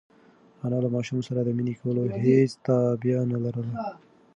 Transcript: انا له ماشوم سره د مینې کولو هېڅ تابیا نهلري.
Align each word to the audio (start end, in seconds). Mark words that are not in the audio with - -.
انا 0.65 0.77
له 0.83 0.89
ماشوم 0.95 1.19
سره 1.27 1.39
د 1.43 1.49
مینې 1.57 1.73
کولو 1.81 2.03
هېڅ 2.23 2.51
تابیا 2.67 3.19
نهلري. 3.31 3.71